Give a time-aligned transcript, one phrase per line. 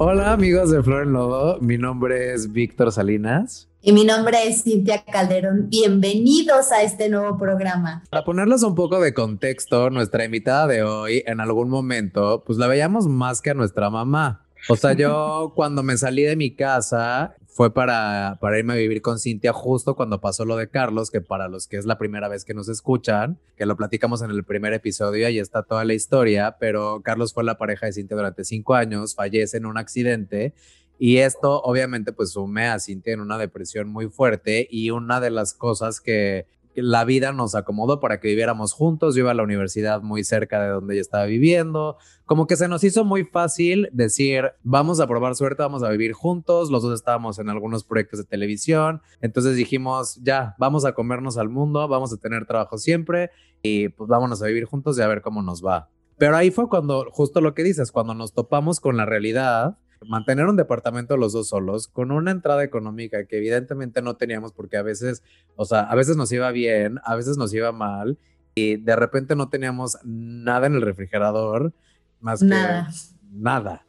[0.00, 3.68] Hola amigos de Flor en Lodo, mi nombre es Víctor Salinas.
[3.82, 5.70] Y mi nombre es Cintia Calderón.
[5.70, 8.04] Bienvenidos a este nuevo programa.
[8.08, 12.68] Para ponerles un poco de contexto, nuestra invitada de hoy, en algún momento, pues la
[12.68, 14.44] veíamos más que a nuestra mamá.
[14.68, 19.02] O sea, yo cuando me salí de mi casa fue para, para irme a vivir
[19.02, 22.28] con Cintia justo cuando pasó lo de Carlos, que para los que es la primera
[22.28, 25.94] vez que nos escuchan, que lo platicamos en el primer episodio, ahí está toda la
[25.94, 30.54] historia, pero Carlos fue la pareja de Cintia durante cinco años, fallece en un accidente
[30.98, 35.30] y esto obviamente pues sume a Cintia en una depresión muy fuerte y una de
[35.30, 36.46] las cosas que
[36.82, 39.14] la vida nos acomodó para que viviéramos juntos.
[39.14, 41.96] Yo iba a la universidad muy cerca de donde ella estaba viviendo.
[42.24, 46.12] Como que se nos hizo muy fácil decir, vamos a probar suerte, vamos a vivir
[46.12, 46.70] juntos.
[46.70, 49.02] Los dos estábamos en algunos proyectos de televisión.
[49.20, 53.30] Entonces dijimos, ya, vamos a comernos al mundo, vamos a tener trabajo siempre
[53.62, 55.90] y pues vámonos a vivir juntos y a ver cómo nos va.
[56.18, 60.46] Pero ahí fue cuando, justo lo que dices, cuando nos topamos con la realidad mantener
[60.46, 64.82] un departamento los dos solos con una entrada económica que evidentemente no teníamos porque a
[64.82, 65.22] veces,
[65.56, 68.18] o sea, a veces nos iba bien, a veces nos iba mal
[68.54, 71.72] y de repente no teníamos nada en el refrigerador
[72.20, 72.88] más que Nada.
[73.30, 73.86] nada.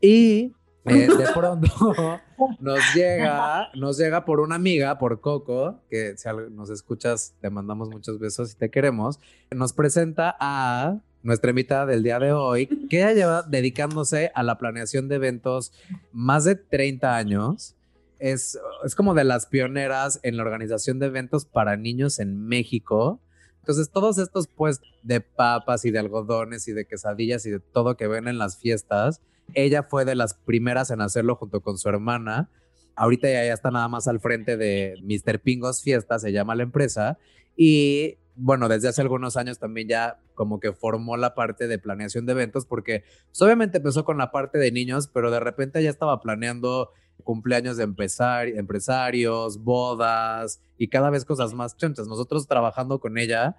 [0.00, 0.54] Y
[0.84, 1.66] eh, de pronto
[2.60, 7.88] nos llega, nos llega por una amiga, por Coco, que si nos escuchas, te mandamos
[7.90, 9.18] muchos besos y te queremos,
[9.50, 14.58] nos presenta a nuestra invitada del día de hoy, que ella lleva dedicándose a la
[14.58, 15.72] planeación de eventos
[16.12, 17.74] más de 30 años.
[18.18, 23.20] Es, es como de las pioneras en la organización de eventos para niños en México.
[23.58, 27.96] Entonces, todos estos pues de papas y de algodones y de quesadillas y de todo
[27.96, 29.20] que ven en las fiestas,
[29.54, 32.48] ella fue de las primeras en hacerlo junto con su hermana.
[32.94, 35.40] Ahorita ya, está nada más al frente de Mr.
[35.40, 37.18] Pingos Fiestas, se llama la empresa.
[37.56, 42.26] Y bueno, desde hace algunos años también ya como que formó la parte de planeación
[42.26, 45.90] de eventos, porque pues, obviamente empezó con la parte de niños, pero de repente ya
[45.90, 46.90] estaba planeando
[47.24, 52.06] cumpleaños de empezar, empresarios, bodas y cada vez cosas más chonchas.
[52.06, 53.56] Nosotros trabajando con ella,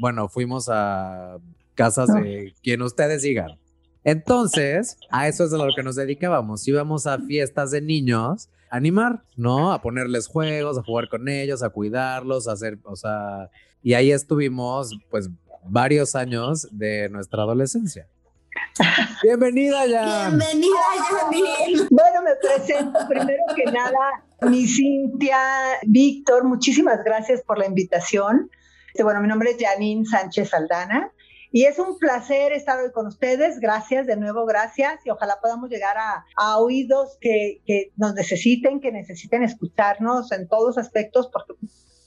[0.00, 1.38] bueno, fuimos a
[1.74, 3.58] casas de quien ustedes digan.
[4.04, 6.66] Entonces, a eso es a lo que nos dedicábamos.
[6.66, 9.72] Íbamos a fiestas de niños, a animar, ¿no?
[9.72, 13.50] A ponerles juegos, a jugar con ellos, a cuidarlos, a hacer, o sea,
[13.82, 15.28] y ahí estuvimos, pues,
[15.64, 18.08] varios años de nuestra adolescencia.
[19.22, 20.28] Bienvenida ya.
[20.28, 20.76] Bienvenida,
[21.08, 21.86] Janine.
[21.90, 25.38] Bueno, me presento primero que nada, mi Cintia,
[25.86, 28.50] Víctor, muchísimas gracias por la invitación.
[28.88, 31.12] Este, Bueno, mi nombre es Janine Sánchez Aldana
[31.52, 33.60] y es un placer estar hoy con ustedes.
[33.60, 38.80] Gracias, de nuevo, gracias y ojalá podamos llegar a, a oídos que, que nos necesiten,
[38.80, 41.54] que necesiten escucharnos en todos aspectos porque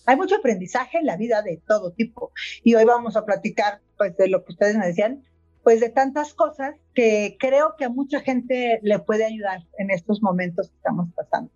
[0.06, 2.31] hay mucho aprendizaje en la vida de todo tipo
[2.64, 5.24] y hoy vamos a platicar pues de lo que ustedes me decían,
[5.64, 10.22] pues de tantas cosas que creo que a mucha gente le puede ayudar en estos
[10.22, 11.52] momentos que estamos pasando.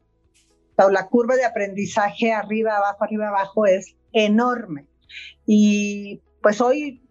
[0.77, 4.85] O la curva de aprendizaje arriba, abajo, arriba, abajo es enorme.
[5.45, 7.01] Y pues hoy,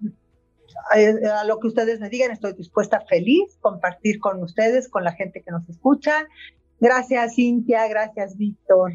[0.90, 5.12] a, a lo que ustedes me digan, estoy dispuesta feliz compartir con ustedes, con la
[5.12, 6.26] gente que nos escucha.
[6.80, 8.92] Gracias, Cintia, gracias, Víctor.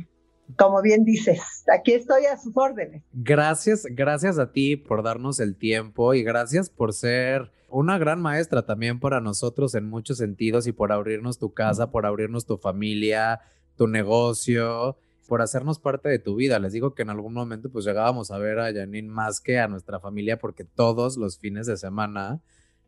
[0.58, 1.42] Como bien dices,
[1.74, 3.04] aquí estoy a sus órdenes.
[3.14, 8.66] Gracias, gracias a ti por darnos el tiempo y gracias por ser una gran maestra
[8.66, 13.42] también para nosotros en muchos sentidos y por abrirnos tu casa, por abrirnos tu familia,
[13.78, 14.98] tu negocio,
[15.28, 16.60] por hacernos parte de tu vida.
[16.60, 19.68] Les digo que en algún momento pues llegábamos a ver a Janine más que a
[19.68, 22.42] nuestra familia porque todos los fines de semana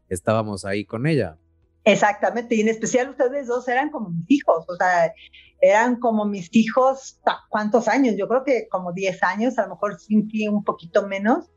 [0.10, 1.38] estábamos ahí con ella.
[1.86, 5.14] Exactamente, y en especial ustedes dos eran como mis hijos, o sea,
[5.60, 8.16] eran como mis hijos, ¿cuántos años?
[8.18, 11.50] Yo creo que como 10 años, a lo mejor Cinti un poquito menos,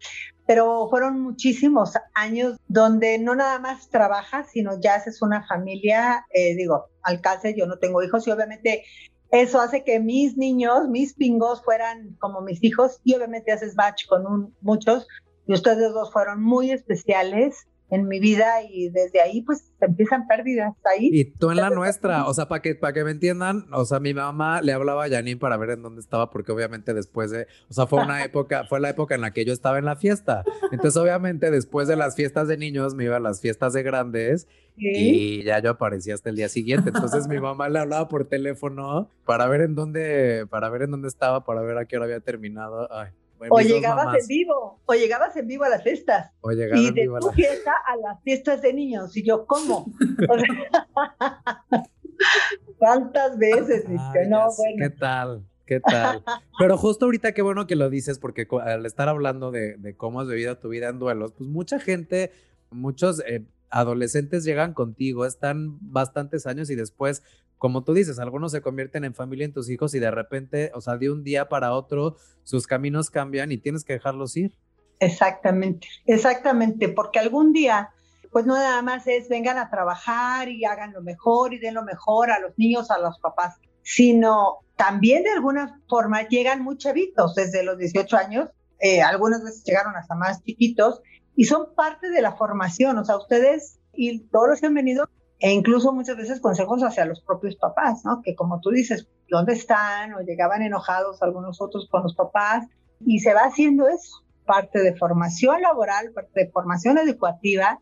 [0.46, 6.54] pero fueron muchísimos años donde no nada más trabajas, sino ya haces una familia, eh,
[6.54, 8.84] digo, alcance, yo no tengo hijos y obviamente
[9.32, 14.06] eso hace que mis niños, mis pingos fueran como mis hijos y obviamente haces batch
[14.06, 15.08] con muchos
[15.48, 20.74] y ustedes dos fueron muy especiales en mi vida y desde ahí pues empiezan pérdidas
[20.84, 21.10] ahí.
[21.12, 24.00] Y tú en la nuestra, o sea, para que, para que me entiendan, o sea,
[24.00, 27.46] mi mamá le hablaba a Janine para ver en dónde estaba, porque obviamente después de,
[27.68, 29.96] o sea, fue una época, fue la época en la que yo estaba en la
[29.96, 30.44] fiesta.
[30.72, 34.48] Entonces, obviamente, después de las fiestas de niños, me iba a las fiestas de grandes
[34.76, 36.90] y ya yo aparecía hasta el día siguiente.
[36.92, 41.08] Entonces, mi mamá le hablaba por teléfono para ver en dónde, para ver en dónde
[41.08, 42.92] estaba, para ver a qué hora había terminado.
[42.92, 43.10] Ay,
[43.50, 44.22] O llegabas mamás.
[44.22, 46.32] en vivo, o llegabas en vivo a las fiestas.
[46.40, 49.16] O Y en de a tu la- fiesta a las fiestas de niños.
[49.16, 49.86] Y yo, ¿cómo?
[50.28, 51.64] O sea,
[52.78, 53.84] ¿Cuántas veces?
[53.88, 54.76] Ay, no, bueno.
[54.78, 55.44] ¿Qué tal?
[55.66, 56.22] ¿Qué tal?
[56.58, 60.20] Pero justo ahorita qué bueno que lo dices, porque al estar hablando de, de cómo
[60.20, 62.30] has vivido tu vida en duelos, pues mucha gente,
[62.70, 67.22] muchos, eh, adolescentes llegan contigo, están bastantes años y después,
[67.58, 70.80] como tú dices, algunos se convierten en familia en tus hijos y de repente, o
[70.80, 74.52] sea, de un día para otro, sus caminos cambian y tienes que dejarlos ir.
[74.98, 77.90] Exactamente, exactamente, porque algún día,
[78.32, 81.82] pues no nada más es vengan a trabajar y hagan lo mejor y den lo
[81.82, 87.34] mejor a los niños, a los papás, sino también de alguna forma llegan muy chavitos,
[87.34, 91.00] desde los 18 años, eh, algunas veces llegaron hasta más chiquitos,
[91.36, 95.08] y son parte de la formación, o sea, ustedes y todos los que han venido,
[95.38, 98.22] e incluso muchas veces consejos hacia los propios papás, ¿no?
[98.22, 100.14] Que como tú dices, ¿dónde están?
[100.14, 102.66] O llegaban enojados algunos otros con los papás,
[103.00, 107.78] y se va haciendo eso, parte de formación laboral, parte de formación educativa,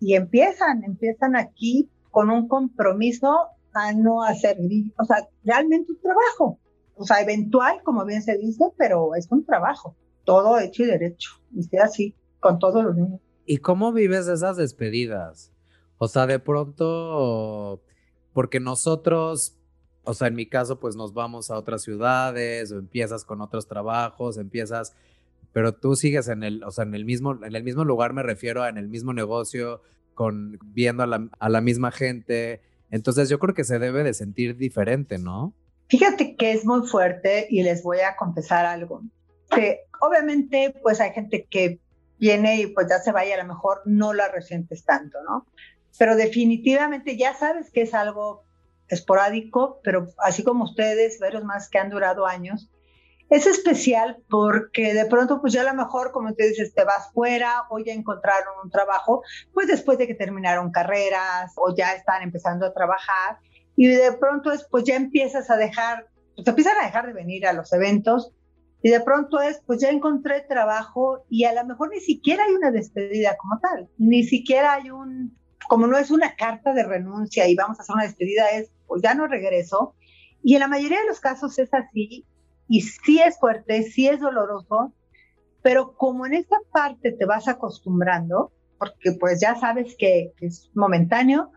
[0.00, 3.32] y empiezan, empiezan aquí con un compromiso
[3.72, 4.58] a no hacer,
[4.98, 6.58] o sea, realmente un trabajo,
[6.96, 9.94] o sea, eventual, como bien se dice, pero es un trabajo,
[10.24, 13.20] todo hecho y derecho, y sea así con todos los niños.
[13.46, 15.52] ¿Y cómo vives esas despedidas?
[15.98, 17.82] O sea, de pronto,
[18.32, 19.58] porque nosotros,
[20.04, 23.68] o sea, en mi caso, pues nos vamos a otras ciudades o empiezas con otros
[23.68, 24.94] trabajos, empiezas,
[25.52, 28.22] pero tú sigues en el, o sea, en el mismo, en el mismo lugar me
[28.22, 29.82] refiero a en el mismo negocio,
[30.14, 32.62] con viendo a la, a la misma gente.
[32.90, 35.54] Entonces yo creo que se debe de sentir diferente, ¿no?
[35.88, 39.02] Fíjate que es muy fuerte y les voy a confesar algo.
[39.50, 41.80] Que obviamente, pues hay gente que
[42.20, 45.46] viene y pues ya se vaya, a lo mejor no la resientes tanto, ¿no?
[45.98, 48.44] Pero definitivamente ya sabes que es algo
[48.88, 52.70] esporádico, pero así como ustedes, varios más que han durado años,
[53.30, 57.10] es especial porque de pronto, pues ya a lo mejor, como te dices, te vas
[57.12, 59.22] fuera o ya encontraron un trabajo,
[59.54, 63.38] pues después de que terminaron carreras o ya están empezando a trabajar
[63.76, 67.46] y de pronto es, pues ya empiezas a dejar, pues empiezan a dejar de venir
[67.46, 68.32] a los eventos
[68.82, 72.54] y de pronto es, pues ya encontré trabajo y a lo mejor ni siquiera hay
[72.54, 75.36] una despedida como tal, ni siquiera hay un,
[75.68, 79.02] como no es una carta de renuncia y vamos a hacer una despedida, es, pues
[79.02, 79.94] ya no regreso.
[80.42, 82.24] Y en la mayoría de los casos es así
[82.68, 84.94] y sí es fuerte, sí es doloroso,
[85.62, 91.52] pero como en esta parte te vas acostumbrando, porque pues ya sabes que, es momentáneo,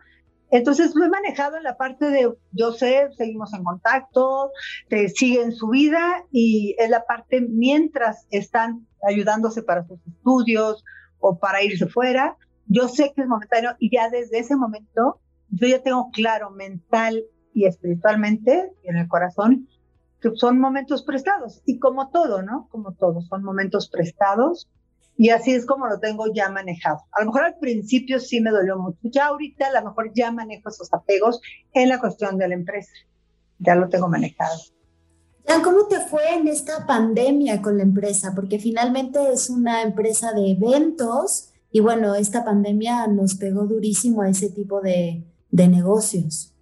[0.56, 4.50] entonces lo he manejado en la parte de, yo sé, seguimos en contacto,
[4.88, 10.84] te siguen su vida y es la parte mientras están ayudándose para sus estudios
[11.18, 12.36] o para irse fuera.
[12.66, 15.20] Yo sé que es momentáneo y ya desde ese momento
[15.50, 19.68] yo ya tengo claro mental y espiritualmente en el corazón
[20.34, 21.62] son momentos prestados.
[21.66, 22.68] Y como todo, ¿no?
[22.70, 24.68] Como todo, son momentos prestados.
[25.16, 27.00] Y así es como lo tengo ya manejado.
[27.12, 28.98] A lo mejor al principio sí me dolió mucho.
[29.02, 31.40] Ya ahorita a lo mejor ya manejo esos apegos
[31.72, 32.92] en la cuestión de la empresa.
[33.58, 34.56] Ya lo tengo manejado.
[35.62, 38.32] ¿cómo te fue en esta pandemia con la empresa?
[38.34, 44.28] Porque finalmente es una empresa de eventos y bueno, esta pandemia nos pegó durísimo a
[44.28, 46.54] ese tipo de, de negocios.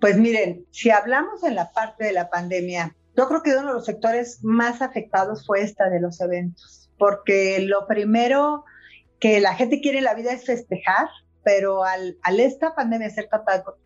[0.00, 3.74] Pues miren, si hablamos en la parte de la pandemia, yo creo que uno de
[3.74, 8.64] los sectores más afectados fue esta de los eventos, porque lo primero
[9.18, 11.08] que la gente quiere en la vida es festejar,
[11.42, 13.28] pero al, al esta pandemia ser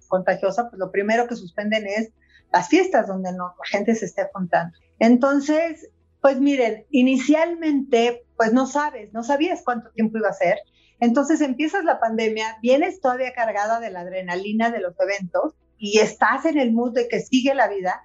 [0.08, 2.10] contagiosa, pues lo primero que suspenden es
[2.52, 4.76] las fiestas donde la gente se esté juntando.
[4.98, 5.88] Entonces,
[6.20, 10.58] pues miren, inicialmente, pues no sabes, no sabías cuánto tiempo iba a ser.
[11.00, 16.44] Entonces empiezas la pandemia, vienes todavía cargada de la adrenalina de los eventos y estás
[16.44, 18.02] en el mood de que sigue la vida,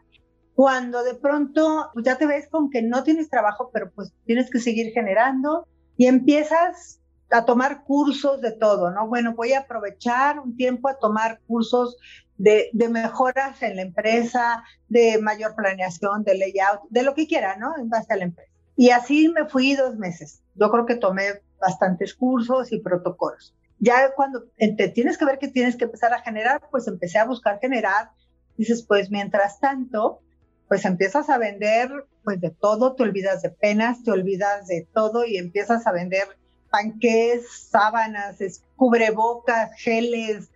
[0.56, 4.50] cuando de pronto pues, ya te ves con que no tienes trabajo, pero pues tienes
[4.50, 7.00] que seguir generando y empiezas
[7.32, 9.08] a tomar cursos de todo, ¿no?
[9.08, 11.98] Bueno, voy a aprovechar un tiempo a tomar cursos
[12.38, 17.58] de, de, mejoras en la empresa, de mayor planeación, de layout, de lo que quiera,
[17.58, 17.76] ¿no?
[17.78, 18.52] En base a la empresa.
[18.78, 20.42] Y así me fui dos meses.
[20.56, 25.48] Yo creo que tomé bastantes cursos y protocolos ya cuando te tienes que ver que
[25.48, 28.12] tienes que empezar a generar, pues empecé a buscar generar.
[28.58, 30.22] Dices, pues mientras tanto,
[30.68, 31.90] pues empiezas a vender
[32.24, 36.28] pues de todo, te olvidas de penas, te olvidas de todo y empiezas a vender
[36.72, 38.38] panques, sábanas,
[38.76, 40.50] cubrebocas, geles,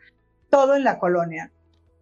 [0.50, 1.52] todo en la colonia.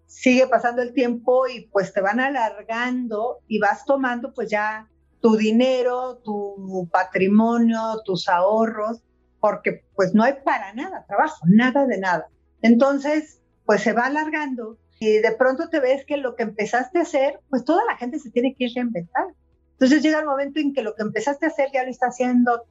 [0.06, 4.88] Sigue pasando el tiempo y pues te van alargando y vas tomando pues ya
[5.20, 9.02] tu dinero, tu patrimonio, tus ahorros
[9.40, 12.28] porque pues no hay para nada trabajo, nada de nada.
[12.62, 17.04] Entonces, pues se va alargando y de pronto te ves que lo que empezaste a
[17.04, 19.28] hacer, pues toda la gente se tiene que reinventar.
[19.74, 22.64] Entonces llega el momento en que lo que empezaste a hacer ya lo está haciendo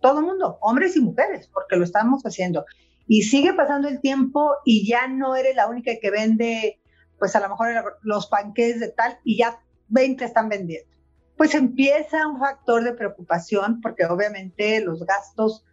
[0.00, 2.64] todo el mundo, hombres y mujeres, porque lo estamos haciendo.
[3.08, 6.80] Y sigue pasando el tiempo y ya no eres la única que vende,
[7.18, 10.88] pues a lo mejor los panques de tal y ya 20 están vendiendo.
[11.36, 15.64] Pues empieza un factor de preocupación porque obviamente los gastos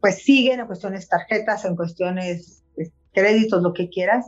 [0.00, 4.26] pues siguen en cuestiones tarjetas, en cuestiones pues, créditos, lo que quieras,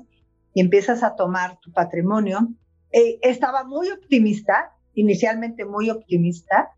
[0.61, 2.49] empiezas a tomar tu patrimonio.
[2.91, 6.73] Eh, estaba muy optimista, inicialmente muy optimista,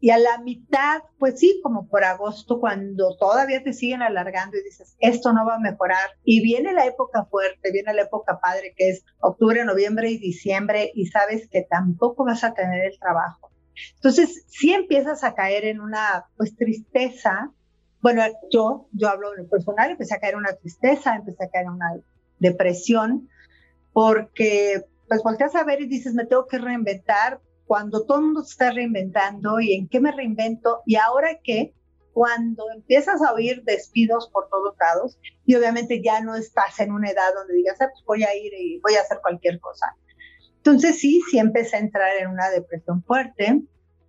[0.00, 4.62] y a la mitad, pues sí, como por agosto, cuando todavía te siguen alargando y
[4.62, 8.74] dices, esto no va a mejorar, y viene la época fuerte, viene la época padre,
[8.76, 13.50] que es octubre, noviembre y diciembre, y sabes que tampoco vas a tener el trabajo.
[13.94, 17.50] Entonces, sí empiezas a caer en una, pues, tristeza.
[18.02, 21.64] Bueno, yo, yo hablo lo personal, empecé a caer en una tristeza, empecé a caer
[21.64, 21.94] en una
[22.38, 23.28] depresión,
[23.92, 28.52] porque, pues, volteas a ver y dices, me tengo que reinventar, cuando todo mundo se
[28.52, 31.74] está reinventando y en qué me reinvento y ahora qué,
[32.12, 37.10] cuando empiezas a oír despidos por todos lados y obviamente ya no estás en una
[37.10, 39.96] edad donde digas, ah, pues voy a ir y voy a hacer cualquier cosa.
[40.56, 43.62] Entonces sí, sí empecé a entrar en una depresión fuerte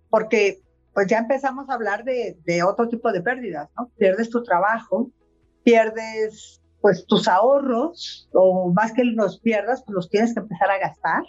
[0.08, 0.60] porque
[0.94, 3.90] pues ya empezamos a hablar de, de otro tipo de pérdidas, ¿no?
[3.98, 5.10] Pierdes tu trabajo,
[5.62, 10.78] pierdes pues tus ahorros o más que los pierdas, pues los tienes que empezar a
[10.78, 11.24] gastar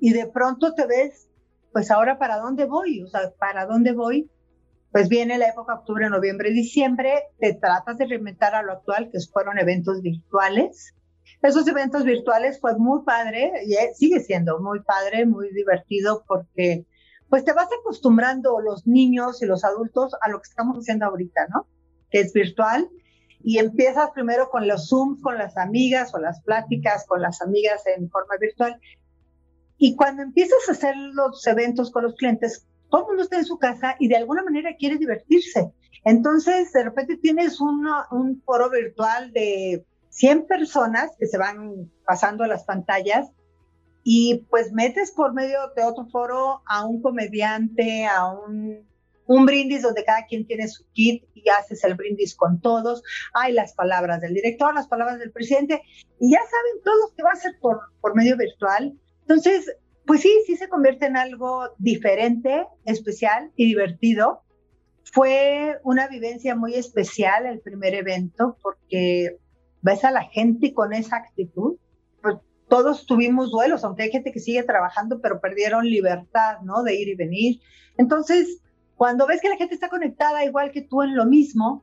[0.00, 1.28] y de pronto te ves
[1.70, 4.30] pues ahora para dónde voy, o sea, para dónde voy,
[4.90, 9.18] pues viene la época octubre, noviembre, diciembre, te tratas de reinventar a lo actual, que
[9.30, 10.94] fueron eventos virtuales.
[11.42, 16.86] Esos eventos virtuales fue muy padre y sigue siendo muy padre, muy divertido porque
[17.28, 21.48] pues te vas acostumbrando los niños y los adultos a lo que estamos haciendo ahorita,
[21.48, 21.66] ¿no?
[22.10, 22.88] Que es virtual
[23.44, 27.82] y empiezas primero con los Zooms con las amigas o las pláticas con las amigas
[27.86, 28.80] en forma virtual
[29.78, 33.44] y cuando empiezas a hacer los eventos con los clientes, todo el mundo está en
[33.44, 35.72] su casa y de alguna manera quiere divertirse.
[36.04, 42.64] Entonces, de repente tienes un foro virtual de 100 personas que se van pasando las
[42.64, 43.32] pantallas
[44.04, 48.86] y pues metes por medio de otro foro a un comediante, a un,
[49.26, 53.02] un brindis donde cada quien tiene su kit y haces el brindis con todos.
[53.34, 55.82] Hay las palabras del director, las palabras del presidente
[56.20, 59.74] y ya saben todos que va a ser por, por medio virtual entonces,
[60.06, 64.42] pues sí, sí se convierte en algo diferente, especial y divertido.
[65.04, 69.38] Fue una vivencia muy especial el primer evento porque
[69.80, 71.76] ves a la gente con esa actitud.
[72.20, 72.36] Pues
[72.68, 76.82] todos tuvimos duelos, aunque hay gente que sigue trabajando, pero perdieron libertad, ¿no?
[76.82, 77.60] De ir y venir.
[77.96, 78.60] Entonces,
[79.02, 81.82] cuando ves que la gente está conectada igual que tú en lo mismo,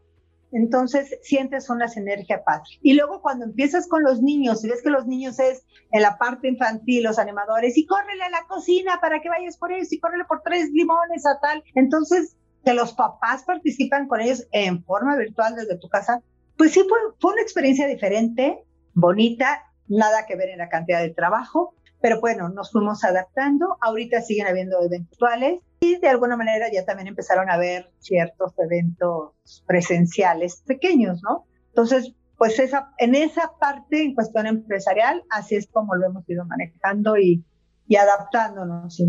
[0.54, 2.80] entonces sientes una sinergia padre.
[2.82, 6.18] Y luego cuando empiezas con los niños, y ves que los niños es en la
[6.18, 10.00] parte infantil, los animadores, y córrele a la cocina para que vayas por eso, y
[10.00, 11.62] córrele por tres limones a tal.
[11.76, 16.22] Entonces, que los papás participan con ellos en forma virtual desde tu casa,
[16.56, 21.10] pues sí fue, fue una experiencia diferente, bonita, nada que ver en la cantidad de
[21.10, 23.78] trabajo, pero bueno, nos fuimos adaptando.
[23.82, 29.64] Ahorita siguen habiendo eventuales y de alguna manera ya también empezaron a haber ciertos eventos
[29.68, 31.46] presenciales pequeños, ¿no?
[31.68, 36.46] Entonces, pues esa, en esa parte, en cuestión empresarial, así es como lo hemos ido
[36.46, 37.44] manejando y,
[37.88, 39.02] y adaptándonos,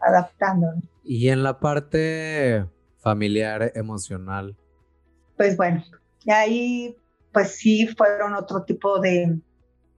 [0.00, 0.84] adaptándonos.
[1.02, 2.66] Y en la parte
[2.98, 4.56] familiar, emocional.
[5.36, 5.82] Pues bueno,
[6.28, 6.96] ahí
[7.32, 9.38] pues sí fueron otro tipo de,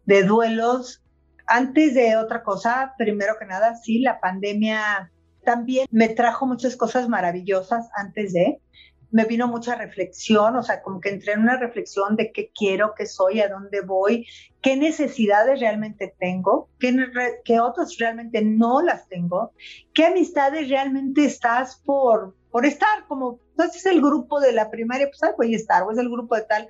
[0.04, 1.02] de duelos
[1.48, 5.10] antes de otra cosa, primero que nada, sí, la pandemia
[5.44, 8.60] también me trajo muchas cosas maravillosas antes de,
[9.10, 12.92] me vino mucha reflexión, o sea, como que entré en una reflexión de qué quiero,
[12.94, 14.26] qué soy, a dónde voy,
[14.60, 16.94] qué necesidades realmente tengo, qué,
[17.44, 19.52] qué otras realmente no las tengo,
[19.94, 25.08] qué amistades realmente estás por, por estar, como, entonces es el grupo de la primaria,
[25.08, 26.68] pues ahí voy a estar, o es el grupo de tal,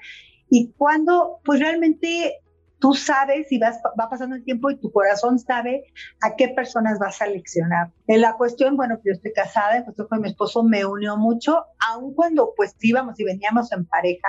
[0.48, 2.38] y cuando, pues realmente
[2.78, 5.84] tú sabes y vas, va pasando el tiempo y tu corazón sabe
[6.20, 7.92] a qué personas vas a seleccionar.
[8.06, 11.64] En la cuestión, bueno, yo estoy casada, en cuestión con mi esposo me unió mucho,
[11.78, 14.28] aun cuando pues íbamos y veníamos en pareja,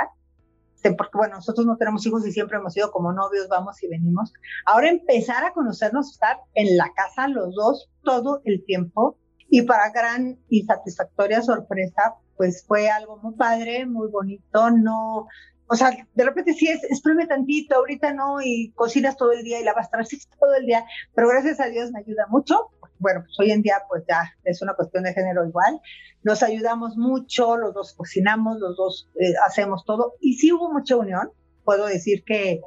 [0.80, 3.90] este, porque bueno, nosotros no tenemos hijos y siempre hemos sido como novios, vamos y
[3.90, 4.32] venimos.
[4.66, 9.18] Ahora empezar a conocernos, estar en la casa los dos todo el tiempo
[9.50, 15.28] y para gran y satisfactoria sorpresa, pues fue algo muy padre, muy bonito, no,
[15.72, 19.60] o sea, de repente sí es, exprime tantito, ahorita no, y cocinas todo el día
[19.62, 20.84] y lavas trastes todo el día,
[21.14, 22.72] pero gracias a Dios me ayuda mucho.
[22.98, 25.80] Bueno, pues hoy en día pues ya es una cuestión de género igual.
[26.24, 30.16] Nos ayudamos mucho, los dos cocinamos, los dos eh, hacemos todo.
[30.20, 31.30] Y sí hubo mucha unión,
[31.64, 32.62] puedo decir que,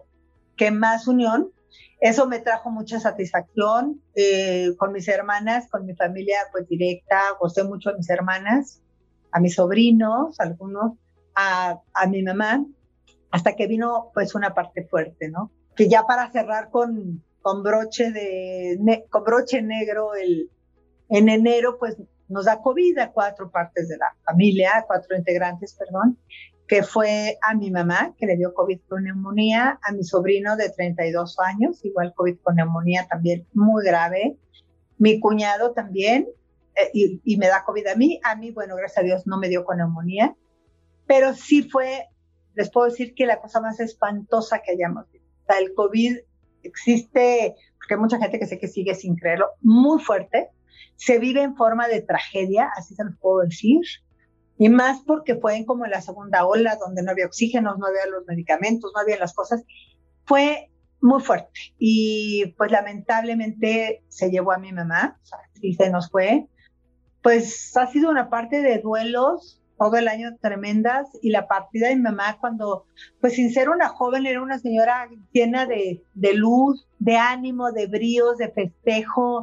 [0.56, 1.50] que más unión.
[2.00, 7.64] Eso me trajo mucha satisfacción eh, con mis hermanas, con mi familia pues directa, gocé
[7.64, 8.80] mucho a mis hermanas,
[9.32, 10.94] a mis sobrinos, algunos,
[11.34, 12.64] a, a mi mamá,
[13.32, 15.50] hasta que vino pues una parte fuerte, ¿no?
[15.74, 20.50] Que ya para cerrar con, con broche de con broche negro el
[21.08, 21.96] en enero pues
[22.28, 26.18] nos da COVID a cuatro partes de la familia, cuatro integrantes, perdón,
[26.66, 30.70] que fue a mi mamá, que le dio COVID con neumonía, a mi sobrino de
[30.70, 34.38] 32 años, igual COVID con neumonía también muy grave,
[34.96, 36.28] mi cuñado también,
[36.74, 39.38] eh, y, y, me da COVID a mí, a mí, bueno, gracias a Dios no
[39.38, 40.34] me dio con neumonía,
[41.06, 42.08] pero sí fue,
[42.54, 45.28] les puedo decir que la cosa más espantosa que hayamos visto.
[45.58, 46.16] El COVID
[46.62, 50.50] existe, porque hay mucha gente que sé que sigue sin creerlo, muy fuerte,
[50.96, 53.80] se vive en forma de tragedia, así se los puedo decir,
[54.58, 58.06] y más porque fue como en la segunda ola, donde no había oxígeno, no había
[58.06, 59.64] los medicamentos, no había las cosas,
[60.24, 61.50] fue muy fuerte.
[61.78, 66.46] Y pues lamentablemente se llevó a mi mamá, o sea, y se nos fue.
[67.22, 71.96] Pues ha sido una parte de duelos todo el año tremendas y la partida de
[71.96, 72.86] mi mamá cuando,
[73.20, 77.88] pues sin ser una joven, era una señora llena de, de luz, de ánimo, de
[77.88, 79.42] bríos, de festejo,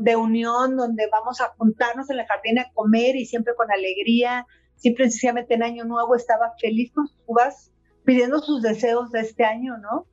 [0.00, 4.46] de unión, donde vamos a juntarnos en la jardín a comer y siempre con alegría.
[4.76, 7.70] Siempre sencillamente en Año Nuevo estaba feliz con sus uvas,
[8.04, 10.06] pidiendo sus deseos de este año, ¿no?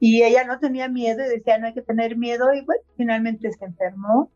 [0.00, 2.52] Y ella no tenía miedo y decía, no hay que tener miedo.
[2.52, 4.32] Y bueno, finalmente se enfermó.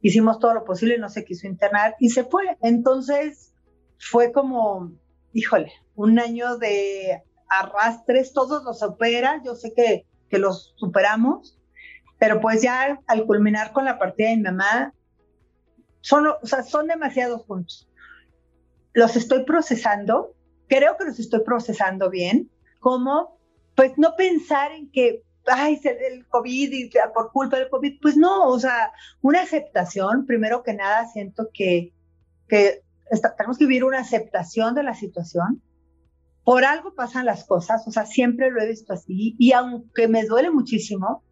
[0.00, 2.44] Hicimos todo lo posible, no se quiso internar y se fue.
[2.62, 3.50] Entonces
[4.00, 4.92] fue como,
[5.32, 11.58] híjole, un año de arrastres, todos los opera, yo sé que, que los superamos,
[12.18, 14.94] pero pues ya al culminar con la partida de mi mamá,
[16.00, 17.88] son, o sea, son demasiados puntos.
[18.94, 20.34] Los estoy procesando,
[20.66, 23.38] creo que los estoy procesando bien, como
[23.74, 28.48] pues no pensar en que, ay, el COVID y por culpa del COVID, pues no,
[28.48, 31.92] o sea, una aceptación, primero que nada, siento que,
[32.48, 32.82] que
[33.36, 35.62] tenemos que vivir una aceptación de la situación.
[36.44, 40.24] Por algo pasan las cosas, o sea, siempre lo he visto así, y aunque me
[40.24, 41.22] duele muchísimo,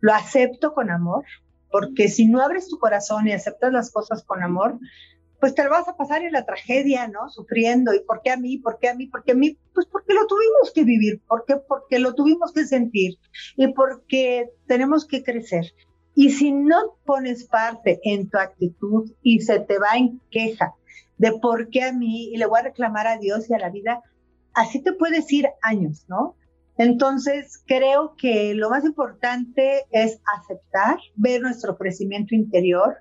[0.00, 1.24] lo acepto con amor,
[1.70, 4.78] porque si no abres tu corazón y aceptas las cosas con amor,
[5.40, 7.28] pues te lo vas a pasar en la tragedia, ¿no?
[7.28, 7.92] Sufriendo.
[7.92, 8.56] ¿Y por qué a mí?
[8.56, 9.06] ¿Por qué a mí?
[9.08, 9.58] ¿Por qué a mí?
[9.74, 11.56] Pues porque lo tuvimos que vivir, ¿por qué?
[11.56, 13.18] Porque lo tuvimos que sentir
[13.56, 15.74] y porque tenemos que crecer.
[16.14, 20.72] Y si no pones parte en tu actitud y se te va en queja
[21.18, 23.70] de por qué a mí y le voy a reclamar a Dios y a la
[23.70, 24.02] vida,
[24.52, 26.36] así te puedes ir años, ¿no?
[26.76, 32.96] Entonces, creo que lo más importante es aceptar, ver nuestro crecimiento interior.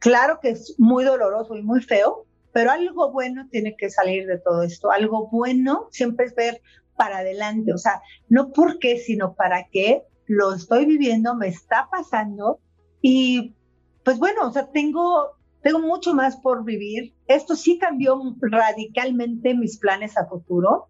[0.00, 4.38] Claro que es muy doloroso y muy feo, pero algo bueno tiene que salir de
[4.38, 4.90] todo esto.
[4.90, 6.60] Algo bueno siempre es ver
[6.96, 11.88] para adelante, o sea, no por qué, sino para qué lo estoy viviendo, me está
[11.90, 12.60] pasando
[13.02, 13.54] y
[14.04, 17.14] pues bueno, o sea, tengo tengo mucho más por vivir.
[17.26, 20.88] Esto sí cambió radicalmente mis planes a futuro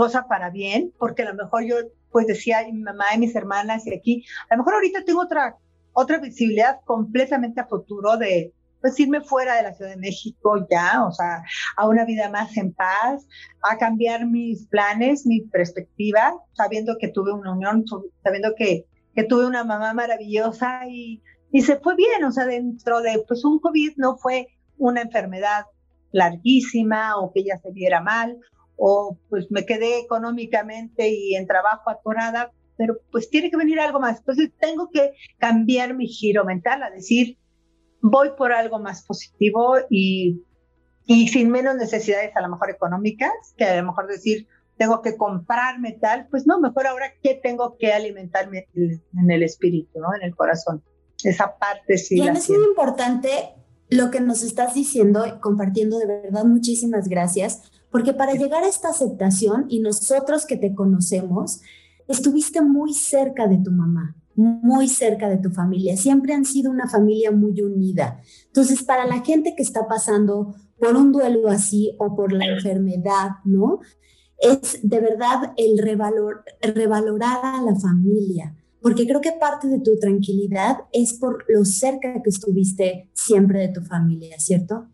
[0.00, 1.76] cosa para bien, porque a lo mejor yo
[2.10, 5.56] pues decía mi mamá y mis hermanas y aquí, a lo mejor ahorita tengo otra,
[5.92, 11.04] otra visibilidad completamente a futuro de pues irme fuera de la Ciudad de México ya,
[11.04, 11.42] o sea,
[11.76, 13.26] a una vida más en paz,
[13.62, 17.84] a cambiar mis planes, mi perspectiva, sabiendo que tuve una unión,
[18.22, 23.00] sabiendo que, que tuve una mamá maravillosa y, y se fue bien, o sea, dentro
[23.00, 25.64] de, pues un COVID no fue una enfermedad
[26.12, 28.38] larguísima o que ella se viera mal
[28.76, 34.00] o pues me quedé económicamente y en trabajo atorada, pero pues tiene que venir algo
[34.00, 34.18] más.
[34.20, 37.36] Entonces tengo que cambiar mi giro mental, a decir,
[38.00, 40.42] voy por algo más positivo y,
[41.04, 44.46] y sin menos necesidades a lo mejor económicas, que a lo mejor decir,
[44.78, 50.00] tengo que comprarme tal, pues no, mejor ahora qué tengo que alimentarme en el espíritu,
[50.00, 50.14] ¿no?
[50.14, 50.82] En el corazón.
[51.24, 52.16] Esa parte sí.
[52.16, 53.54] Y es muy importante
[53.88, 58.88] lo que nos estás diciendo, compartiendo de verdad, muchísimas gracias, porque para llegar a esta
[58.88, 61.60] aceptación y nosotros que te conocemos,
[62.06, 65.96] estuviste muy cerca de tu mamá, muy cerca de tu familia.
[65.96, 68.20] Siempre han sido una familia muy unida.
[68.46, 73.30] Entonces, para la gente que está pasando por un duelo así o por la enfermedad,
[73.44, 73.80] ¿no?
[74.38, 79.98] Es de verdad el revalor, revalorar a la familia, porque creo que parte de tu
[79.98, 84.88] tranquilidad es por lo cerca que estuviste siempre de tu familia, ¿cierto?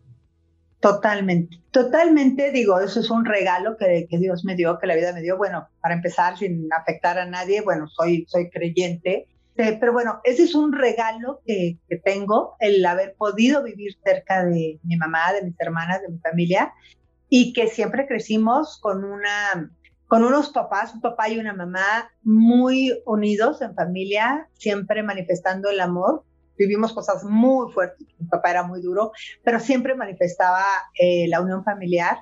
[0.79, 5.11] Totalmente, totalmente digo, eso es un regalo que, que, Dios me dio, que la vida
[5.11, 5.35] me dio.
[5.35, 10.43] Bueno, para empezar, sin afectar a nadie, bueno, soy, soy creyente, eh, pero bueno, ese
[10.43, 15.41] es un regalo que, que, tengo, el haber podido vivir cerca de mi mamá, de
[15.41, 16.73] mis hermanas, de mi familia,
[17.27, 19.71] y que siempre crecimos con una,
[20.07, 25.79] con unos papás, un papá y una mamá muy unidos en familia, siempre manifestando el
[25.79, 26.23] amor
[26.57, 29.11] vivimos cosas muy fuertes, mi papá era muy duro,
[29.43, 30.63] pero siempre manifestaba
[30.99, 32.17] eh, la unión familiar.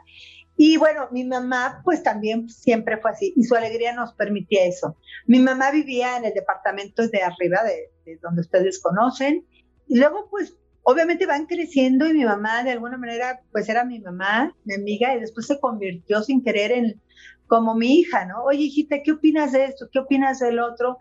[0.58, 4.98] Y bueno, mi mamá pues también siempre fue así y su alegría nos permitía eso.
[5.26, 9.46] Mi mamá vivía en el departamento de arriba, de, donde ustedes conocen,
[9.88, 14.00] y luego pues obviamente van creciendo y mi mamá de alguna manera pues era mi
[14.00, 17.02] mamá, mi amiga y después se convirtió sin querer en
[17.48, 18.44] como mi hija, ¿no?
[18.44, 19.88] Oye, hijita, ¿qué opinas de esto?
[19.92, 20.98] ¿Qué opinas del otro?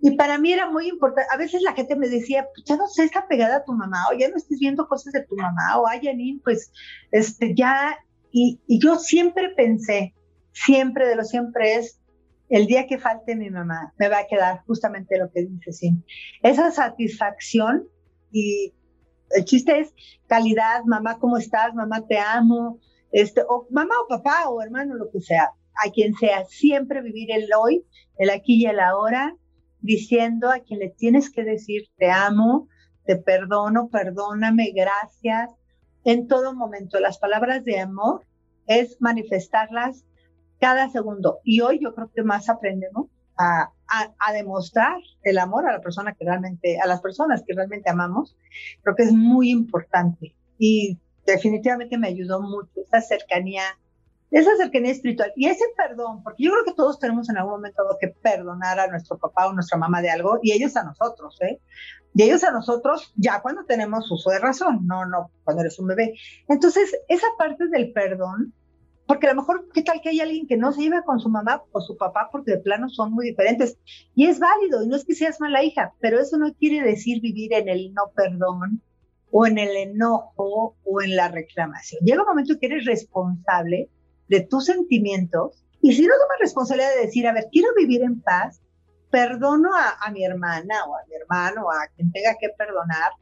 [0.00, 1.28] Y para mí era muy importante.
[1.32, 3.98] A veces la gente me decía, pues ya no sé, está pegada a tu mamá,
[4.10, 6.72] o ya no estés viendo cosas de tu mamá, o ay, Janine, pues
[7.10, 7.98] este, ya.
[8.30, 10.14] Y, y yo siempre pensé,
[10.52, 12.00] siempre de lo siempre es,
[12.48, 15.92] el día que falte mi mamá, me va a quedar justamente lo que dice, sí.
[16.42, 17.88] Esa satisfacción
[18.32, 18.72] y
[19.30, 19.94] el chiste es
[20.26, 21.74] calidad, mamá, ¿cómo estás?
[21.74, 22.78] Mamá, te amo.
[23.10, 25.52] Este, o mamá o papá o hermano, lo que sea,
[25.84, 27.84] a quien sea, siempre vivir el hoy,
[28.18, 29.34] el aquí y el ahora,
[29.80, 32.68] diciendo a quien le tienes que decir te amo,
[33.04, 35.50] te perdono, perdóname, gracias.
[36.04, 38.26] En todo momento, las palabras de amor
[38.66, 40.04] es manifestarlas
[40.60, 41.38] cada segundo.
[41.44, 43.06] Y hoy yo creo que más aprendemos
[43.38, 47.88] a, a, demostrar el amor a la persona que realmente, a las personas que realmente
[47.88, 48.36] amamos.
[48.82, 50.34] Creo que es muy importante.
[50.58, 53.62] Y definitivamente me ayudó mucho esa cercanía
[54.30, 57.82] esa cercanía espiritual y ese perdón, porque yo creo que todos tenemos en algún momento
[58.00, 61.60] que perdonar a nuestro papá o nuestra mamá de algo y ellos a nosotros, ¿eh?
[62.14, 65.88] Y ellos a nosotros ya cuando tenemos uso de razón, no, no, cuando eres un
[65.88, 66.14] bebé.
[66.48, 68.52] Entonces, esa parte del perdón,
[69.06, 71.30] porque a lo mejor, ¿qué tal que hay alguien que no se lleva con su
[71.30, 73.78] mamá o su papá porque de plano son muy diferentes?
[74.14, 77.20] Y es válido, y no es que seas mala hija, pero eso no quiere decir
[77.22, 78.82] vivir en el no perdón
[79.30, 82.04] o en el enojo o en la reclamación.
[82.04, 83.88] Llega un momento que eres responsable
[84.28, 88.20] de tus sentimientos y si no tomas responsabilidad de decir, a ver, quiero vivir en
[88.20, 88.60] paz,
[89.10, 93.12] perdono a, mi hermana o a mi hermano, a quien tenga que perdonar,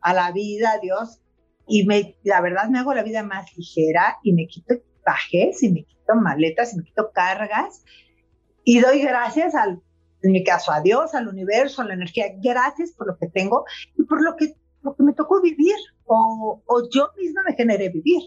[0.00, 1.20] a la vida, a Dios,
[1.66, 5.72] y me, la verdad me hago la vida más ligera y me quito equipajes y
[5.72, 7.82] me quito maletas y me quito cargas
[8.64, 9.80] y doy gracias al,
[10.22, 13.64] en mi caso, a Dios, al universo, a la energía, gracias por lo que tengo
[13.96, 17.88] y por lo que, lo que me tocó vivir o, o yo misma me generé
[17.88, 18.20] vivir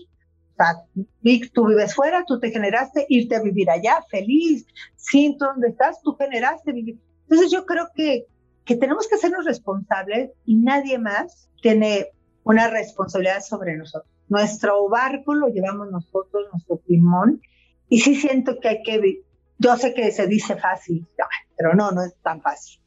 [0.58, 4.66] sea, tú vives fuera, tú te generaste irte a vivir allá, feliz,
[4.96, 7.00] sin donde estás, tú generaste vivir.
[7.24, 8.26] Entonces yo creo que,
[8.66, 12.08] que tenemos que hacernos responsables y nadie más tiene
[12.44, 14.12] una responsabilidad sobre nosotros.
[14.30, 17.42] Nuestro barco lo llevamos nosotros, nuestro timón,
[17.90, 19.24] y sí siento que hay que,
[19.58, 21.08] yo sé que se dice fácil,
[21.56, 22.82] pero no, no es tan fácil.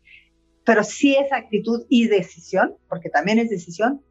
[0.64, 4.02] Pero sí es actitud y decisión, porque también es decisión.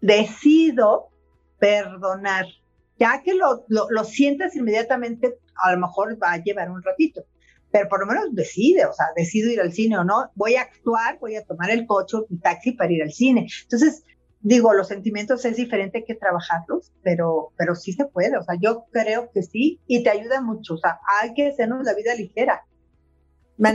[0.00, 1.08] Decido
[1.58, 2.46] perdonar
[2.98, 7.24] ya que lo, lo, sientas inmediatamente, a lo mejor va a llevar un ratito,
[7.70, 10.62] pero por lo menos decide, o sea, decido ir al cine o no, voy a
[10.62, 13.46] actuar, voy a tomar el coche, el taxi para ir al cine.
[13.62, 14.04] Entonces,
[14.40, 18.86] digo, los sentimientos es diferente que trabajarlos, pero, pero sí se puede, o sea, yo
[18.90, 22.64] creo que sí y te ayuda mucho, o sea, hay que hacernos la vida ligera.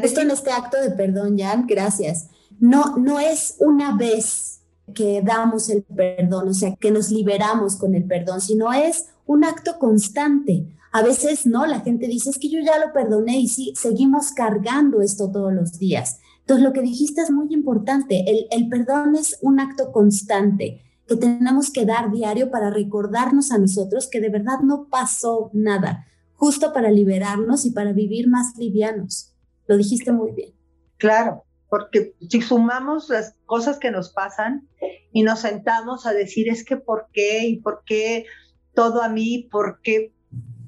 [0.01, 2.29] Esto en este acto de perdón, Jan, gracias.
[2.59, 4.62] No, no es una vez
[4.93, 9.43] que damos el perdón, o sea, que nos liberamos con el perdón, sino es un
[9.43, 10.75] acto constante.
[10.91, 14.31] A veces no, la gente dice, es que yo ya lo perdoné y sí, seguimos
[14.31, 16.19] cargando esto todos los días.
[16.41, 18.29] Entonces, lo que dijiste es muy importante.
[18.29, 23.57] El, el perdón es un acto constante que tenemos que dar diario para recordarnos a
[23.57, 29.33] nosotros que de verdad no pasó nada, justo para liberarnos y para vivir más livianos.
[29.67, 30.53] Lo dijiste muy bien.
[30.97, 34.67] Claro, porque si sumamos las cosas que nos pasan
[35.12, 38.25] y nos sentamos a decir es que por qué y por qué
[38.73, 40.13] todo a mí porque,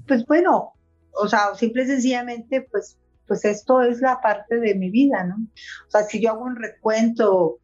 [0.07, 0.73] pues bueno,
[1.13, 5.35] o sea, simple y sencillamente, pues, pues esto es la parte de mi vida, ¿no?
[5.87, 7.59] O sea, si yo hago un recuento,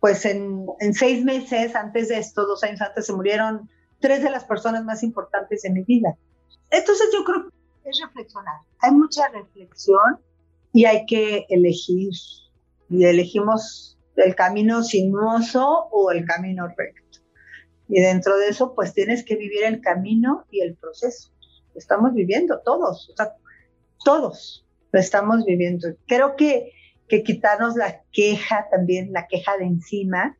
[0.00, 3.68] pues en, en seis meses antes de esto, dos años antes, se murieron
[4.00, 6.16] tres de las personas más importantes de mi vida.
[6.70, 8.60] Entonces yo creo que es reflexionar.
[8.80, 10.20] Hay mucha reflexión
[10.72, 12.10] y hay que elegir.
[12.88, 16.99] Y elegimos el camino sinuoso o el camino recto.
[17.90, 21.32] Y dentro de eso, pues tienes que vivir el camino y el proceso.
[21.74, 23.34] Estamos viviendo todos, o sea,
[24.04, 25.88] todos lo estamos viviendo.
[26.06, 26.72] Creo que,
[27.08, 30.36] que quitarnos la queja también, la queja de encima,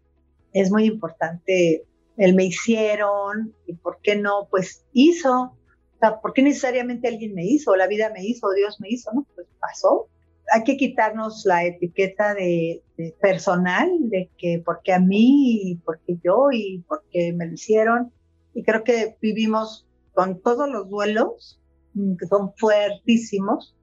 [0.53, 1.85] es muy importante.
[2.17, 5.33] El me hicieron, y por qué no, pues hizo.
[5.43, 7.75] O sea, ¿por qué necesariamente alguien me hizo?
[7.77, 9.27] La vida me hizo, Dios me hizo, ¿no?
[9.35, 10.09] Pues pasó,
[10.51, 12.83] hay que quitarnos la etiqueta de,
[13.21, 18.13] personal, de que porque a mí, y porque yo, y porque me lo hicieron.
[18.55, 21.61] Y creo que vivimos con todos los duelos,
[21.95, 23.77] mm, que son fuertísimos.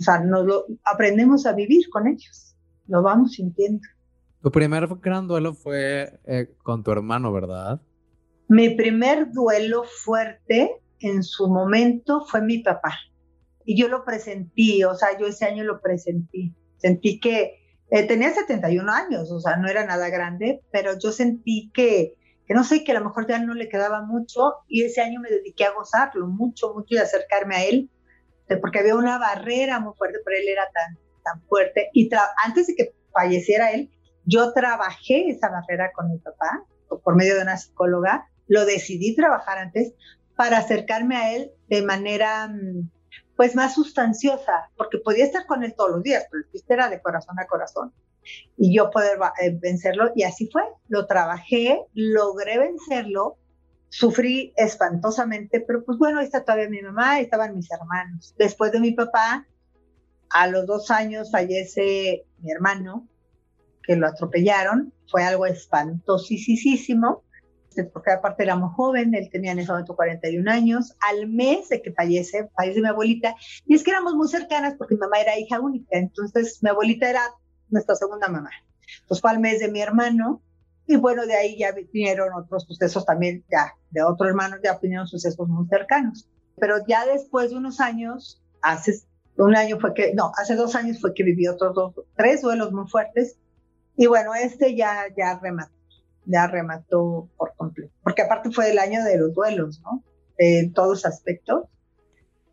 [0.00, 3.82] O sea, nos lo, aprendemos a vivir con ellos, lo vamos sintiendo.
[4.42, 7.80] Tu primer gran duelo fue eh, con tu hermano, ¿verdad?
[8.48, 12.96] Mi primer duelo fuerte en su momento fue mi papá
[13.68, 16.54] y yo lo presentí, o sea, yo ese año lo presentí.
[16.78, 17.58] Sentí que,
[17.90, 22.14] Eh, tenía 71 años, o sea, no era nada grande, pero yo sentí que,
[22.46, 25.20] que no sé, que a lo mejor ya no le quedaba mucho y ese año
[25.20, 27.90] me dediqué a gozarlo mucho, mucho y acercarme a él,
[28.60, 31.88] porque había una barrera muy fuerte, pero él era tan, tan fuerte.
[31.94, 32.10] Y
[32.44, 33.90] antes de que falleciera él,
[34.24, 36.66] yo trabajé esa barrera con mi papá
[37.02, 39.94] por medio de una psicóloga, lo decidí trabajar antes
[40.36, 42.97] para acercarme a él de manera mm,
[43.38, 46.90] pues más sustanciosa, porque podía estar con él todos los días, pero el chiste era
[46.90, 47.92] de corazón a corazón.
[48.56, 50.64] Y yo poder eh, vencerlo, y así fue.
[50.88, 53.38] Lo trabajé, logré vencerlo,
[53.90, 58.34] sufrí espantosamente, pero pues bueno, ahí está todavía mi mamá, ahí estaban mis hermanos.
[58.36, 59.46] Después de mi papá,
[60.30, 63.06] a los dos años fallece mi hermano,
[63.84, 67.22] que lo atropellaron, fue algo espantosísimo
[67.92, 71.92] porque aparte éramos joven, él tenía en ese momento 41 años, al mes de que
[71.92, 73.34] fallece, fallece mi abuelita,
[73.66, 77.08] y es que éramos muy cercanas porque mi mamá era hija única, entonces mi abuelita
[77.08, 77.22] era
[77.68, 78.50] nuestra segunda mamá.
[79.02, 80.42] Entonces fue al mes de mi hermano,
[80.86, 85.06] y bueno, de ahí ya vinieron otros sucesos también, ya, de otro hermano ya vinieron
[85.06, 86.28] sucesos muy cercanos.
[86.56, 89.02] Pero ya después de unos años, hace
[89.36, 92.72] un año fue que, no, hace dos años fue que viví otros dos, tres duelos
[92.72, 93.36] muy fuertes,
[93.96, 95.77] y bueno, este ya, ya remató
[96.28, 97.92] ya remató por completo.
[98.02, 100.04] Porque aparte fue el año de los duelos, ¿no?
[100.36, 101.64] En todos aspectos.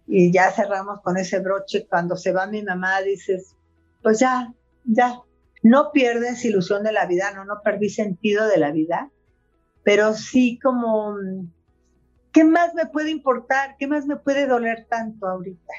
[0.07, 1.85] Y ya cerramos con ese broche.
[1.87, 3.55] Cuando se va mi mamá, dices,
[4.01, 4.53] pues ya,
[4.85, 5.19] ya.
[5.61, 9.09] No pierdes ilusión de la vida, no, no perdí sentido de la vida,
[9.83, 11.15] pero sí como,
[12.31, 13.75] ¿qué más me puede importar?
[13.79, 15.73] ¿Qué más me puede doler tanto ahorita?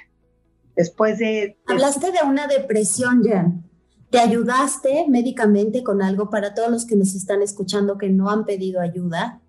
[0.75, 1.57] Después de...
[1.69, 3.65] Hablaste de una depresión, Jan.
[4.11, 8.45] ¿Te ayudaste médicamente con algo para todos los que nos están escuchando que no han
[8.45, 9.41] pedido ayuda?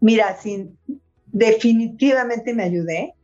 [0.00, 0.70] Mira, sí,
[1.26, 3.14] definitivamente me ayudé.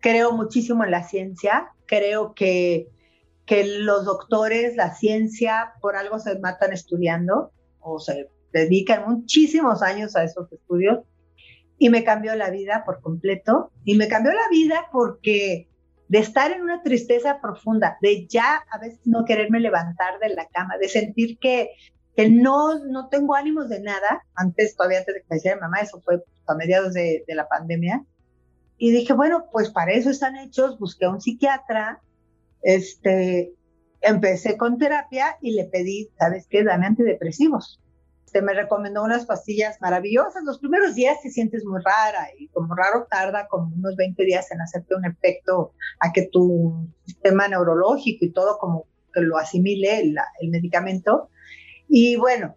[0.00, 1.68] Creo muchísimo en la ciencia.
[1.86, 2.88] Creo que,
[3.46, 10.14] que los doctores, la ciencia, por algo se matan estudiando o se dedican muchísimos años
[10.14, 10.98] a esos estudios.
[11.78, 13.70] Y me cambió la vida por completo.
[13.84, 15.67] Y me cambió la vida porque
[16.08, 20.46] de estar en una tristeza profunda, de ya a veces no quererme levantar de la
[20.48, 21.70] cama, de sentir que,
[22.16, 24.24] que no, no tengo ánimos de nada.
[24.34, 27.46] Antes, todavía antes de que me hiciera mamá, eso fue a mediados de, de, la
[27.46, 28.04] pandemia.
[28.78, 30.78] Y dije, bueno, pues para eso están hechos.
[30.78, 32.00] Busqué a un psiquiatra,
[32.62, 33.52] este,
[34.00, 36.64] empecé con terapia y le pedí, ¿sabes qué?
[36.64, 37.80] Dame antidepresivos
[38.30, 40.44] se me recomendó unas pastillas maravillosas.
[40.44, 44.50] Los primeros días te sientes muy rara y como raro tarda como unos 20 días
[44.52, 50.00] en hacerte un efecto a que tu sistema neurológico y todo como que lo asimile
[50.00, 50.16] el,
[50.50, 51.30] medicamento.
[51.88, 52.54] Y bueno,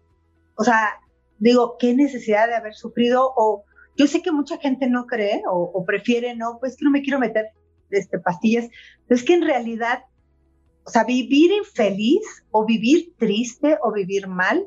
[0.56, 1.00] o sea,
[1.38, 3.32] digo, ¿qué necesidad de haber sufrido?
[3.34, 3.64] O
[3.96, 7.18] yo sé que mucha gente no cree o, prefiere no, pues que no me quiero
[7.18, 7.46] meter
[7.90, 8.68] este, pastillas,
[9.06, 10.04] pero es que en realidad,
[10.84, 14.66] o sea, vivir infeliz o vivir triste o vivir mal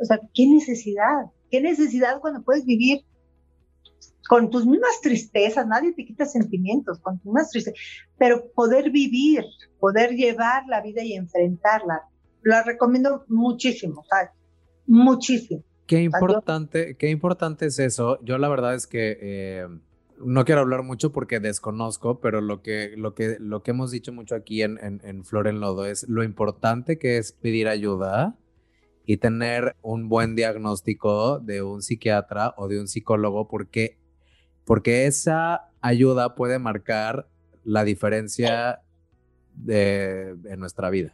[0.00, 1.26] o sea, ¿qué necesidad?
[1.50, 3.04] ¿Qué necesidad cuando puedes vivir
[4.28, 5.66] con tus mismas tristezas?
[5.66, 7.80] Nadie te quita sentimientos, con tus mismas tristezas,
[8.18, 9.44] pero poder vivir,
[9.78, 12.02] poder llevar la vida y enfrentarla,
[12.42, 14.30] la recomiendo muchísimo, ¿sabes?
[14.86, 15.62] Muchísimo.
[15.86, 18.18] Qué importante, qué importante es eso.
[18.22, 19.66] Yo la verdad es que eh,
[20.24, 24.12] no quiero hablar mucho porque desconozco, pero lo que, lo que, lo que hemos dicho
[24.12, 28.36] mucho aquí en, en, en Flor en Lodo es lo importante que es pedir ayuda
[29.10, 33.98] y tener un buen diagnóstico de un psiquiatra o de un psicólogo porque,
[34.64, 37.26] porque esa ayuda puede marcar
[37.64, 38.82] la diferencia
[39.52, 41.12] de, en nuestra vida.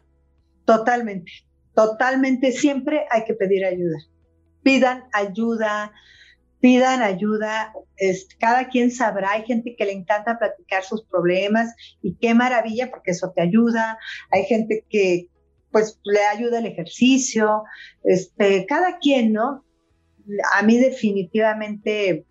[0.66, 1.32] Totalmente,
[1.74, 2.52] totalmente.
[2.52, 3.96] Siempre hay que pedir ayuda.
[4.62, 5.94] Pidan ayuda,
[6.60, 7.72] pidan ayuda.
[7.96, 9.30] Es, cada quien sabrá.
[9.30, 13.96] Hay gente que le encanta platicar sus problemas y qué maravilla porque eso te ayuda.
[14.32, 15.30] Hay gente que,
[15.70, 17.64] pues le ayuda el ejercicio,
[18.04, 19.64] este, cada quien, ¿no?
[20.54, 22.26] A mí definitivamente,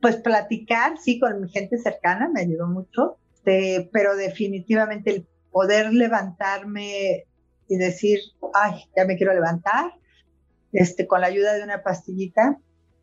[0.00, 5.92] pues platicar, sí, con mi gente cercana me ayudó mucho, este, pero definitivamente el poder
[5.92, 7.24] levantarme
[7.68, 8.20] y decir,
[8.54, 9.92] ay, ya me quiero levantar,
[10.72, 12.58] este, con la ayuda de una pastillita,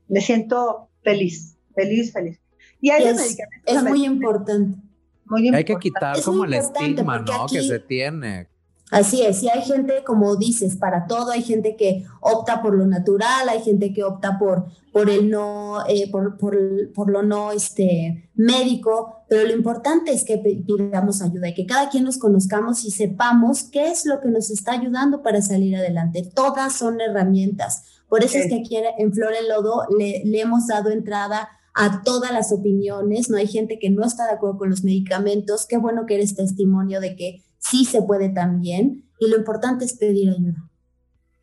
[0.07, 2.39] me siento feliz, feliz, feliz.
[2.81, 4.77] Y hay es, es muy importante.
[5.25, 5.57] Muy importante.
[5.57, 7.47] Hay que quitar como el estigma, ¿no?
[7.47, 8.47] que se tiene.
[8.91, 12.87] Así es, y hay gente, como dices, para todo, hay gente que opta por lo
[12.87, 16.57] natural, hay gente que opta por, por el no, eh, por, por,
[16.95, 21.89] por, lo no este, médico, pero lo importante es que pidamos ayuda y que cada
[21.89, 26.27] quien nos conozcamos y sepamos qué es lo que nos está ayudando para salir adelante.
[26.33, 27.83] Todas son herramientas.
[28.07, 32.01] Por eso es que aquí en Flor en Lodo le, le hemos dado entrada a
[32.01, 35.77] todas las opiniones, no hay gente que no está de acuerdo con los medicamentos, qué
[35.77, 40.29] bueno que eres testimonio de que sí se puede también y lo importante es pedir
[40.31, 40.69] ayuda.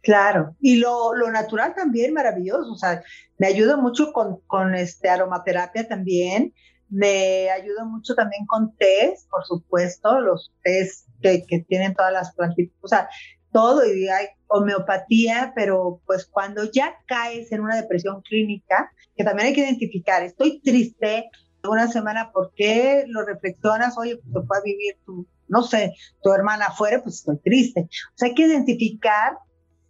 [0.02, 3.02] Claro, y lo, lo, natural también, maravilloso, o sea,
[3.38, 6.54] me ayuda mucho con, con este aromaterapia también,
[6.88, 12.76] me ayuda mucho también con test, por supuesto, los test que, tienen todas las plantitas,
[12.82, 13.08] o sea,
[13.50, 19.48] todo, y hay homeopatía, pero pues cuando ya caes en una depresión clínica, que también
[19.48, 21.28] hay que identificar, estoy triste
[21.68, 23.98] una semana, ¿por qué lo reflexionas?
[23.98, 27.82] Oye, pues se fue vivir tu, no sé, tu hermana afuera, pues estoy triste.
[27.82, 29.38] O sea, hay que identificar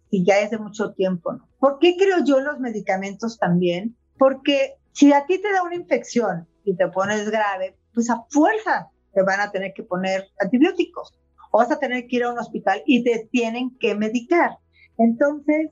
[0.09, 1.47] y ya es de mucho tiempo, ¿no?
[1.59, 3.95] ¿Por qué creo yo los medicamentos también?
[4.17, 8.89] Porque si a ti te da una infección y te pones grave, pues a fuerza
[9.13, 11.17] te van a tener que poner antibióticos
[11.51, 14.57] o vas a tener que ir a un hospital y te tienen que medicar.
[14.97, 15.71] Entonces,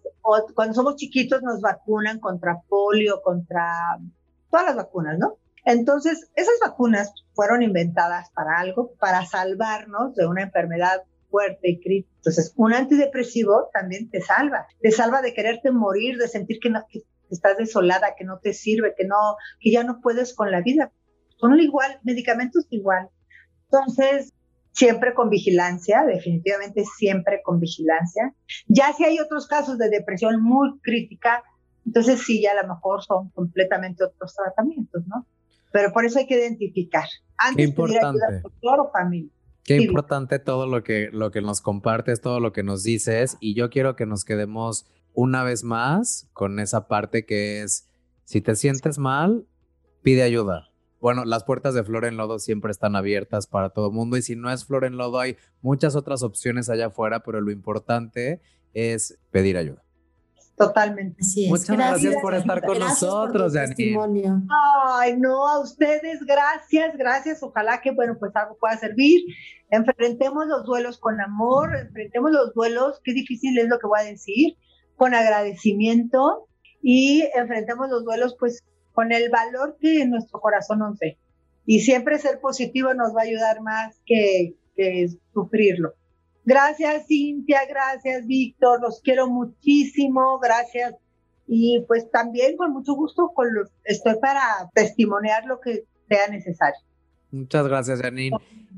[0.53, 3.97] cuando somos chiquitos nos vacunan contra polio, contra
[4.51, 5.37] todas las vacunas, ¿no?
[5.65, 12.13] Entonces, esas vacunas fueron inventadas para algo, para salvarnos de una enfermedad fuerte y crítica.
[12.17, 16.83] Entonces, un antidepresivo también te salva, te salva de quererte morir, de sentir que, no,
[17.29, 20.91] estás desolada, que no te sirve, que no, que ya no puedes con la vida.
[21.37, 23.09] Son igual, medicamentos igual.
[23.65, 24.33] Entonces,
[24.71, 28.33] siempre con vigilancia, definitivamente siempre con vigilancia.
[28.67, 31.43] Ya si hay otros casos de depresión muy crítica,
[31.85, 35.25] entonces sí, ya a lo mejor son completamente otros tratamientos, ¿no?
[35.75, 37.03] Pero por eso hay que identificar.
[37.35, 39.29] Antes de ayuda al doctor o familia.
[39.65, 43.35] Qué importante todo lo que, lo que nos compartes, todo lo que nos dices.
[43.41, 47.89] Y yo quiero que nos quedemos una vez más con esa parte que es,
[48.23, 49.47] si te sientes mal,
[50.01, 50.69] pide ayuda.
[51.01, 54.21] Bueno, las puertas de Flor en Lodo siempre están abiertas para todo el mundo y
[54.21, 58.39] si no es Flor en Lodo hay muchas otras opciones allá afuera, pero lo importante
[58.73, 59.84] es pedir ayuda.
[60.57, 61.21] Totalmente.
[61.49, 64.47] Muchas gracias, por estar con nosotros, Janine.
[64.87, 67.43] Ay, no, a ustedes, gracias, gracias.
[67.43, 69.21] Ojalá que, bueno, pues algo pueda servir.
[69.69, 74.03] Enfrentemos los duelos con amor, enfrentemos los duelos, qué difícil es lo que voy a
[74.03, 74.55] decir,
[74.95, 76.47] con agradecimiento
[76.81, 78.63] y enfrentemos los duelos, pues,
[78.93, 81.19] con el valor que nuestro corazón nos dé.
[81.65, 85.95] Y siempre ser positivo nos va a ayudar más que, que sufrirlo.
[86.45, 90.95] Gracias Cintia, gracias Víctor, los quiero muchísimo, gracias.
[91.47, 96.79] Y pues también con mucho gusto con los, estoy para testimoniar lo que sea necesario.
[97.31, 98.37] Muchas gracias, Janine.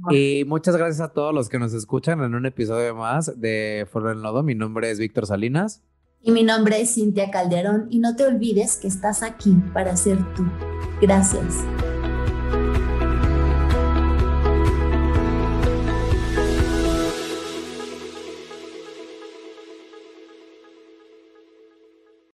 [0.09, 4.11] Y muchas gracias a todos los que nos escuchan en un episodio más de Foro
[4.11, 4.43] en Lodo.
[4.43, 5.83] Mi nombre es Víctor Salinas.
[6.21, 7.87] Y mi nombre es Cintia Calderón.
[7.89, 10.43] Y no te olvides que estás aquí para ser tú.
[11.01, 11.63] Gracias.